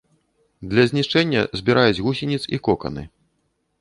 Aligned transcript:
Для 0.71 0.85
знішчэння 0.91 1.41
збіраюць 1.61 2.03
гусеніц 2.07 2.43
і 2.59 2.65
коканы. 2.69 3.03